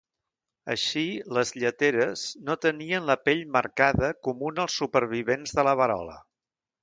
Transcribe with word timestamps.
Així, 0.75 1.03
les 1.37 1.51
lleteres 1.63 2.23
no 2.47 2.55
tenien 2.63 3.05
la 3.11 3.17
pell 3.27 3.43
"marcada" 3.57 4.09
comuna 4.29 4.65
als 4.65 4.79
supervivents 4.83 5.55
de 5.59 5.67
la 5.69 5.77
verola. 5.83 6.17